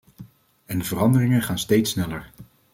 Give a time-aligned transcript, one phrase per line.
[0.65, 2.31] En de veranderingen gaan steeds sneller.